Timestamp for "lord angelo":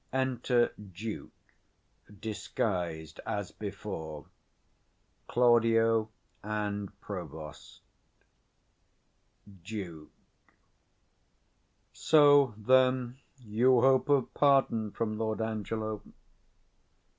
15.19-16.01